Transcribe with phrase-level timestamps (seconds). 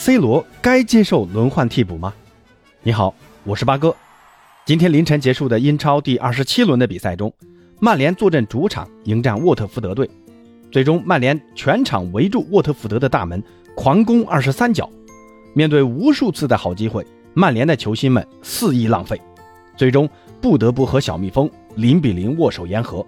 [0.00, 2.14] C 罗该接受轮换替补吗？
[2.82, 3.94] 你好，我是八哥。
[4.64, 7.30] 今天凌晨结束的英超第二十七轮的比赛中，
[7.80, 10.08] 曼联坐镇主场迎战沃特福德队，
[10.72, 13.42] 最终曼联全场围住沃特福德的大门，
[13.74, 14.88] 狂攻二十三脚。
[15.52, 19.20] 面对无数次的好机会，曼联的球星们肆意浪费，
[19.76, 20.08] 最终
[20.40, 23.04] 不得不和小蜜蜂零比零握手言和。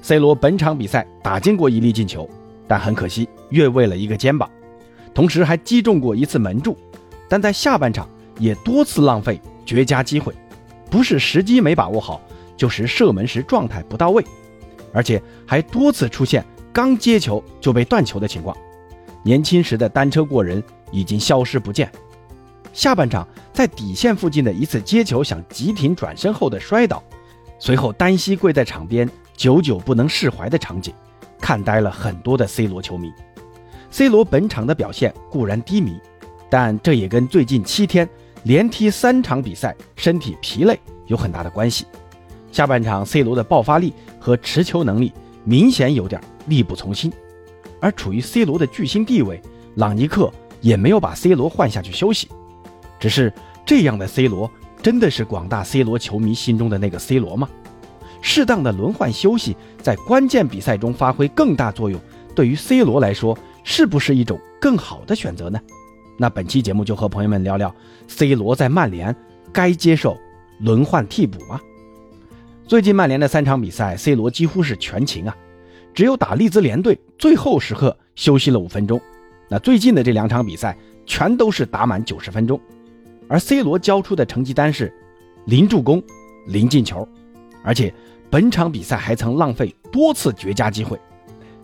[0.00, 2.26] C 罗本场比赛打进过一粒进球，
[2.66, 4.50] 但很可惜越位了一个肩膀。
[5.14, 6.76] 同时还击中过一次门柱，
[7.28, 10.34] 但在下半场也多次浪费绝佳机会，
[10.90, 12.20] 不是时机没把握好，
[12.56, 14.24] 就是射门时状态不到位，
[14.92, 18.56] 而且还多次出现刚接球就被断球的情况。
[19.22, 21.90] 年轻时的单车过人已经消失不见。
[22.72, 27.02] 下半场在底线附近的一次接球想急停转身后的摔倒，
[27.58, 30.92] 随后单膝跪在场边久久不能释怀的场景，
[31.38, 33.12] 看呆了很多的 C 罗球迷。
[33.92, 36.00] C 罗本场的表现固然低迷，
[36.48, 38.08] 但这也跟最近七天
[38.44, 41.84] 连踢三场比赛，身体疲累有很大的关系。
[42.50, 45.12] 下半场 C 罗的爆发力和持球能力
[45.44, 47.12] 明显有点力不从心，
[47.80, 49.38] 而处于 C 罗的巨星地位，
[49.74, 52.28] 朗尼克也没有把 C 罗换下去休息。
[52.98, 53.30] 只是
[53.66, 54.50] 这样的 C 罗，
[54.82, 57.46] 真的是广大 C 罗球迷心中的那个 C 罗吗？
[58.22, 62.00] 适当的轮换休息，在关键比赛中发挥更大作用，
[62.34, 63.36] 对于 C 罗来说。
[63.64, 65.60] 是不是一种更好的选择呢？
[66.18, 67.74] 那本期节目就和朋友们聊聊
[68.06, 69.14] ，C 罗在曼联
[69.52, 70.16] 该接受
[70.60, 71.60] 轮换替补吗？
[72.66, 75.36] 最近曼联的三场比赛，C 罗几乎是全勤啊，
[75.94, 79.00] 只有打利兹联队最后时刻休息了五分钟。
[79.48, 82.60] 那最近的这两场比赛全都是打满九十分钟，
[83.28, 84.92] 而 C 罗交出的成绩单是
[85.46, 86.02] 零助攻、
[86.46, 87.06] 零进球，
[87.64, 87.92] 而且
[88.30, 90.98] 本场比赛还曾浪费多次绝佳机会。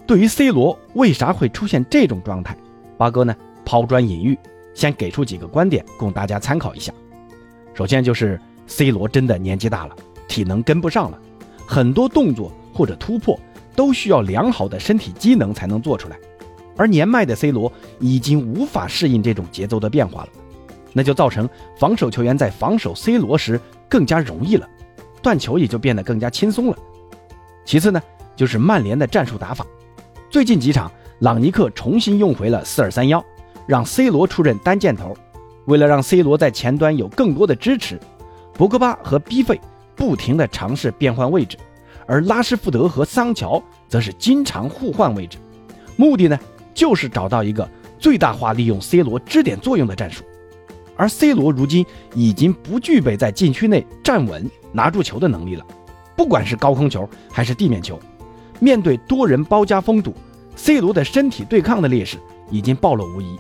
[0.09, 2.57] 对于 C 罗为啥会出现这种状态，
[2.97, 4.39] 八哥呢抛砖引玉，
[4.73, 6.91] 先给出几个观点供大家参考一下。
[7.75, 9.95] 首先就是 C 罗真的年纪大了，
[10.27, 11.21] 体能跟不上了，
[11.67, 13.39] 很多动作或者突破
[13.77, 16.17] 都需要良好的身体机能才能做出来，
[16.75, 17.71] 而年迈的 C 罗
[18.01, 20.29] 已经无法适应这种节奏的变化了，
[20.95, 23.61] 那就造成防守球员在防守 C 罗时
[23.91, 24.67] 更加容易了，
[25.21, 26.79] 断球也就变得更加轻松了。
[27.67, 28.01] 其次呢，
[28.35, 29.67] 就是曼联的战术打法。
[30.31, 33.25] 最近几场，朗尼克重新用回了四二三幺，
[33.67, 35.17] 让 C 罗出任单箭头。
[35.65, 37.99] 为了让 C 罗在前端有更多的支持，
[38.53, 39.59] 博格巴和 B 费
[39.97, 41.57] 不停地尝试变换位置，
[42.07, 45.39] 而拉什福德和桑乔则是经常互换位置。
[45.97, 46.39] 目的呢，
[46.75, 47.67] 就是找到一个
[47.99, 50.23] 最大化利用 C 罗支点作用的战术。
[50.95, 55.65] 而 C 罗如今已经不具备在禁区内站稳拿住球的能力了，
[56.15, 57.99] 不管是高空球还是地面球。
[58.61, 60.15] 面对多人包夹封堵
[60.57, 62.19] ，C 罗的身体对抗的劣势
[62.51, 63.37] 已经暴露无遗。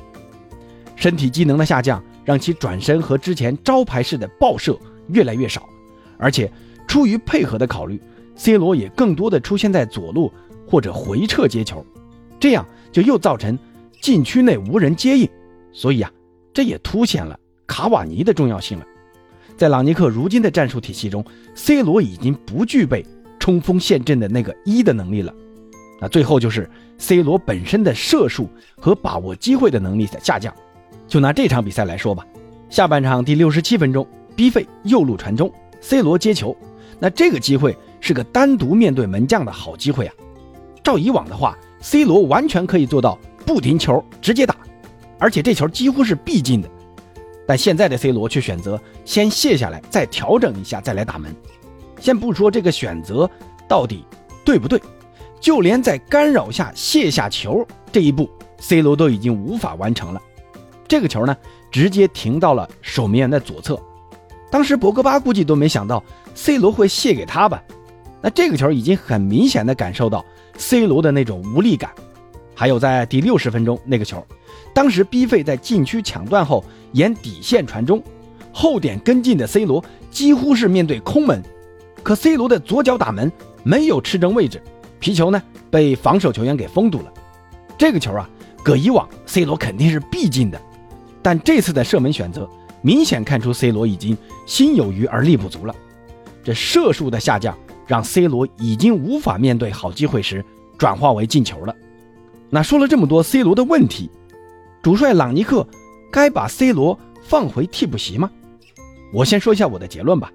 [0.96, 4.78] 身体机能的下降，让其转身和之前招牌式的爆射
[5.08, 5.68] 越来越少。
[6.16, 6.50] 而且
[6.86, 8.00] 出于配合的考虑
[8.34, 10.32] ，C 罗也更多的出现在左路
[10.66, 11.84] 或者回撤接球，
[12.40, 13.56] 这样就又造成
[14.00, 15.28] 禁区内无人接应。
[15.72, 16.10] 所以啊，
[16.52, 18.86] 这也凸显了卡瓦尼的重要性了。
[19.56, 21.24] 在朗尼克如今的战术体系中
[21.54, 23.04] ，C 罗已经不具备。
[23.48, 25.32] 冲锋陷阵的那个一的能力了，
[26.02, 28.46] 那最后就是 C 罗本身的射术
[28.78, 30.54] 和把握机会的能力在下降。
[31.06, 32.26] 就拿这场比赛来说吧，
[32.68, 35.50] 下半场第六十七分钟，B 费右路传中
[35.80, 36.54] ，C 罗接球，
[36.98, 40.12] 那这个机会是个单独面对门将的好机会啊。
[40.84, 44.54] 照以往的话，C 罗完全可以做到不停球直接打，
[45.18, 46.68] 而且这球几乎是必进的。
[47.46, 51.34] 但现在的 C 罗却选择先卸下来，再调整一下，再来打门。
[52.00, 53.28] 先不说这个选择
[53.66, 54.04] 到底
[54.44, 54.80] 对不对，
[55.40, 58.28] 就连在干扰下卸下球这一步
[58.58, 60.22] ，C 罗都已经无法完成了。
[60.86, 61.36] 这个球呢，
[61.70, 63.78] 直接停到了守门员的左侧。
[64.50, 66.02] 当时博格巴估计都没想到
[66.34, 67.62] C 罗会卸给他吧？
[68.22, 70.24] 那这个球已经很明显的感受到
[70.56, 71.90] C 罗的那种无力感。
[72.54, 74.26] 还有在第六十分钟那个球，
[74.74, 78.02] 当时 B 费在禁区抢断后沿底线传中，
[78.52, 81.40] 后点跟进的 C 罗几乎是面对空门。
[82.02, 83.30] 可 C 罗的左脚打门
[83.62, 84.62] 没有吃正位置，
[84.98, 87.12] 皮球呢被防守球员给封堵了。
[87.76, 88.28] 这个球啊，
[88.62, 90.60] 搁以往 C 罗肯定是必进的，
[91.22, 92.48] 但这次的射门选择
[92.80, 94.16] 明显看出 C 罗已经
[94.46, 95.74] 心有余而力不足了。
[96.42, 97.56] 这射术的下降
[97.86, 100.44] 让 C 罗已经无法面对好机会时
[100.78, 101.74] 转化为进球了。
[102.48, 104.10] 那说了这么多 C 罗的问题，
[104.82, 105.66] 主帅朗尼克
[106.10, 108.30] 该把 C 罗放回替补席吗？
[109.12, 110.32] 我先说一下我的结论吧。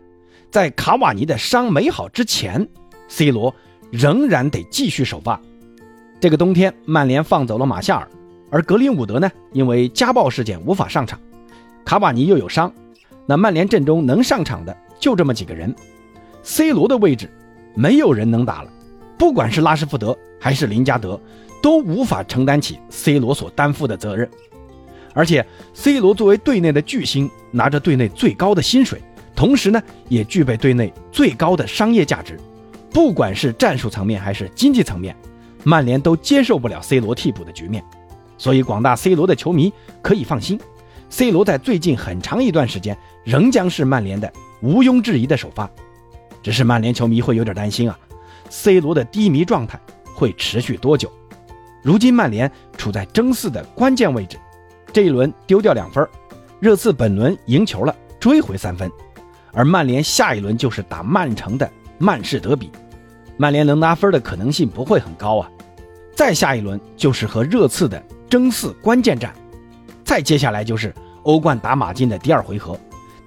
[0.53, 2.67] 在卡瓦尼的伤没好之前
[3.07, 3.51] ，C 罗
[3.89, 5.41] 仍然得继续首发。
[6.19, 8.07] 这个冬天，曼联放走了马夏尔，
[8.51, 11.19] 而格林伍德呢，因为家暴事件无法上场，
[11.83, 12.71] 卡瓦尼又有伤，
[13.25, 15.73] 那曼联阵中能上场的就这么几个人
[16.43, 17.27] ，C 罗的位置
[17.73, 18.69] 没有人能打了，
[19.17, 21.19] 不管是拉什福德还是林加德，
[21.63, 24.29] 都无法承担起 C 罗所担负的责任。
[25.15, 29.01] 而且，C 罗作为队内的巨星，拿着队内最高的薪水，
[29.35, 32.39] 同时呢，也具备队内最高的商业价值。
[32.91, 35.15] 不管是战术层面还是经济层面，
[35.63, 37.83] 曼联都接受不了 C 罗替补的局面。
[38.37, 40.59] 所以，广大 C 罗的球迷可以放心
[41.09, 44.31] ，C 罗在最近很长一段时间仍将是曼联的
[44.61, 45.69] 毋庸置疑的首发。
[46.41, 47.97] 只是曼联球迷会有点担心啊
[48.49, 49.79] ，C 罗的低迷状态
[50.13, 51.11] 会持续多久？
[51.81, 54.37] 如今曼联处在争四的关键位置。
[54.91, 56.07] 这一轮丢掉两分，
[56.59, 58.91] 热刺本轮赢球了，追回三分，
[59.53, 62.69] 而曼联下一轮就是打曼城的曼市德比，
[63.37, 65.49] 曼联能拿分的可能性不会很高啊。
[66.15, 69.33] 再下一轮就是和热刺的争四关键战，
[70.03, 72.77] 再接下来就是欧冠打马竞的第二回合，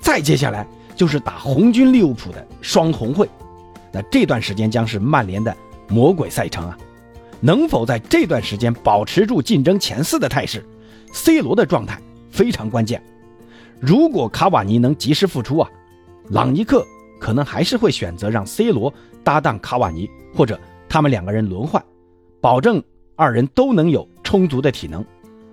[0.00, 3.28] 再接下来就是打红军利物浦的双红会，
[3.93, 5.56] 那这段时间将是曼联的
[5.88, 6.78] 魔鬼赛程啊，
[7.40, 10.64] 能否在这段时间保持住竞争前四的态势
[11.12, 12.00] ？C 罗的状态
[12.31, 13.02] 非常关键，
[13.81, 15.70] 如果卡瓦尼能及时复出啊，
[16.28, 16.84] 朗尼克
[17.20, 18.93] 可能还是会选择让 C 罗
[19.23, 20.58] 搭档卡瓦尼，或者
[20.88, 21.82] 他们两个人轮换，
[22.40, 22.82] 保证
[23.14, 25.05] 二人都能有充足的体能，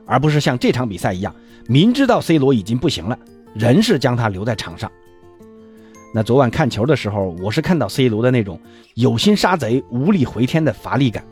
[0.05, 1.33] 而不是像这场比赛一样，
[1.67, 3.17] 明知道 C 罗已经不行了，
[3.53, 4.91] 仍是将他留在场上。
[6.13, 8.59] 那昨晚看球的时候，我是看到 C 罗的那种
[8.95, 11.23] 有心杀贼无力回天的乏力感，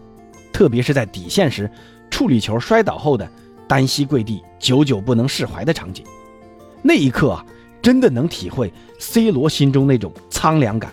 [0.52, 1.70] 特别是在底线时
[2.10, 3.30] 处理球摔倒后的。
[3.68, 6.04] 单膝跪地，久久不能释怀的场景，
[6.82, 7.46] 那一刻啊，
[7.82, 10.92] 真的能体会 C 罗心中那种苍凉感。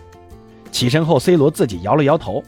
[0.71, 2.43] 起身后，C 罗自己摇了摇头，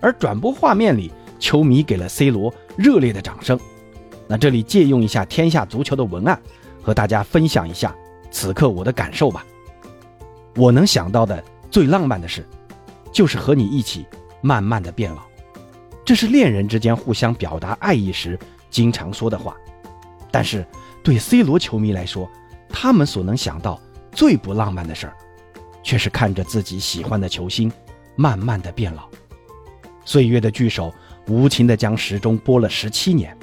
[0.00, 3.58] 而转播画面里，球迷给了 C 罗热烈的掌声。
[4.28, 6.40] 那这里借用一下天下足球的文案，
[6.82, 7.94] 和大家分享一下
[8.30, 9.44] 此刻我的感受吧。
[10.56, 12.46] 我能想到的最浪漫的事，
[13.12, 14.06] 就是和你一起
[14.40, 15.22] 慢慢的变老，
[16.04, 18.38] 这是恋人之间互相表达爱意时
[18.70, 19.56] 经常说的话。
[20.30, 20.64] 但是，
[21.02, 22.30] 对 C 罗球迷来说，
[22.72, 23.80] 他们所能想到
[24.10, 25.16] 最不浪漫的事儿，
[25.82, 27.70] 却是看着自己喜欢的球星
[28.16, 29.08] 慢慢的变老。
[30.04, 30.92] 岁月的巨手
[31.28, 33.36] 无情的将时钟拨了十七年，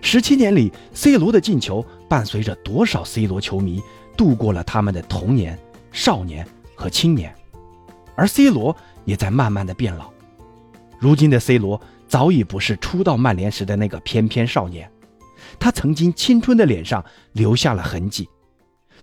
[0.00, 3.82] 十七年里，C 罗的进球伴随着多少 C 罗球迷
[4.16, 5.58] 度过了他们的童年、
[5.90, 7.34] 少年和青年，
[8.14, 8.74] 而 C 罗
[9.04, 10.10] 也在慢慢的变老。
[10.98, 14.90] 如今的 C 罗早已不是初到曼联时的那个翩翩少年。
[15.58, 18.28] 他曾经青春的脸上留下了痕迹，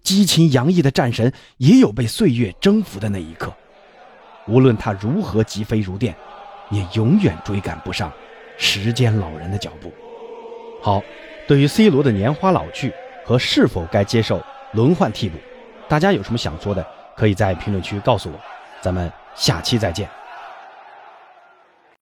[0.03, 3.53] 激情洋溢的战神也有被岁月征服的那一刻。
[4.47, 6.15] 无论他如何疾飞如电，
[6.69, 8.11] 也永远追赶不上
[8.57, 9.93] 时间老人的脚步。
[10.81, 11.01] 好，
[11.47, 12.93] 对于 C 罗的年华老去
[13.25, 14.41] 和是否该接受
[14.73, 15.37] 轮换替补，
[15.87, 16.85] 大家有什么想说的，
[17.15, 18.39] 可以在评论区告诉我。
[18.81, 20.09] 咱们下期再见。